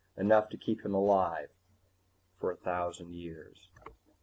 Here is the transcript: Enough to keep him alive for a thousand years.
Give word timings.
Enough 0.17 0.49
to 0.49 0.57
keep 0.57 0.83
him 0.83 0.95
alive 0.95 1.51
for 2.39 2.49
a 2.49 2.55
thousand 2.57 3.13
years. 3.13 3.69